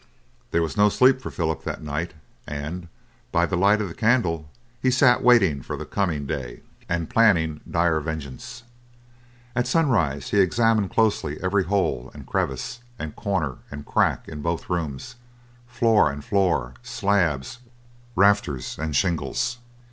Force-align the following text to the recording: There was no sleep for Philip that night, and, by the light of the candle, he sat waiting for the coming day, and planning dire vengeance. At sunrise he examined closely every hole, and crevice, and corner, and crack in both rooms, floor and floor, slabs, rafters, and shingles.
There 0.49 0.63
was 0.63 0.75
no 0.75 0.89
sleep 0.89 1.21
for 1.21 1.29
Philip 1.29 1.63
that 1.63 1.83
night, 1.83 2.15
and, 2.47 2.87
by 3.31 3.45
the 3.45 3.55
light 3.55 3.79
of 3.81 3.87
the 3.87 3.93
candle, 3.93 4.49
he 4.81 4.89
sat 4.89 5.21
waiting 5.21 5.61
for 5.61 5.77
the 5.77 5.85
coming 5.85 6.25
day, 6.25 6.61
and 6.89 7.07
planning 7.07 7.61
dire 7.69 7.99
vengeance. 7.99 8.63
At 9.55 9.67
sunrise 9.67 10.31
he 10.31 10.39
examined 10.39 10.89
closely 10.89 11.37
every 11.39 11.65
hole, 11.65 12.09
and 12.15 12.25
crevice, 12.25 12.79
and 12.97 13.15
corner, 13.15 13.57
and 13.69 13.85
crack 13.85 14.27
in 14.27 14.41
both 14.41 14.71
rooms, 14.71 15.17
floor 15.67 16.11
and 16.11 16.25
floor, 16.25 16.73
slabs, 16.81 17.59
rafters, 18.15 18.79
and 18.79 18.95
shingles. 18.95 19.59